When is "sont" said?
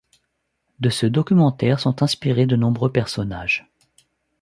1.79-2.01